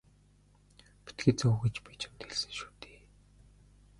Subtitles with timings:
[1.03, 3.01] Битгий зов гэж би чамд хэлсэн шүү дээ.